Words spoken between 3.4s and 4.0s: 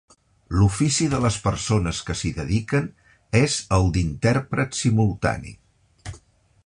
és el